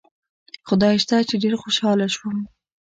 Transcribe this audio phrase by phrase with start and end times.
[0.67, 2.37] خدای شته چې ډېر خوشاله شوم.